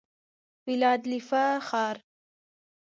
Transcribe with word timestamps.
فیلادلفیا 0.63 1.47
ښار 1.67 1.97